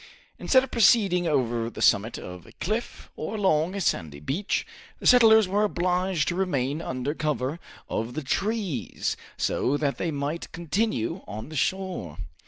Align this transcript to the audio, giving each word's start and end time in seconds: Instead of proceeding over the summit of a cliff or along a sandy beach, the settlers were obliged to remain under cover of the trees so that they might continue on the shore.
Instead 0.39 0.63
of 0.63 0.71
proceeding 0.71 1.27
over 1.27 1.69
the 1.69 1.79
summit 1.79 2.17
of 2.17 2.47
a 2.47 2.53
cliff 2.53 3.11
or 3.15 3.35
along 3.35 3.75
a 3.75 3.79
sandy 3.81 4.19
beach, 4.19 4.65
the 4.97 5.05
settlers 5.05 5.47
were 5.47 5.63
obliged 5.63 6.27
to 6.27 6.33
remain 6.33 6.81
under 6.81 7.13
cover 7.13 7.59
of 7.87 8.15
the 8.15 8.23
trees 8.23 9.15
so 9.37 9.77
that 9.77 9.99
they 9.99 10.09
might 10.09 10.51
continue 10.51 11.21
on 11.27 11.49
the 11.49 11.55
shore. 11.55 12.17